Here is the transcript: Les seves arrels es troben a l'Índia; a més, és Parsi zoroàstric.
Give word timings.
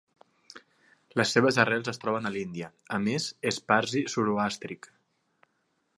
Les 1.21 1.33
seves 1.35 1.59
arrels 1.65 1.91
es 1.93 2.01
troben 2.05 2.29
a 2.29 2.33
l'Índia; 2.37 2.71
a 2.99 3.01
més, 3.05 3.27
és 3.53 3.63
Parsi 3.73 4.05
zoroàstric. 4.15 4.91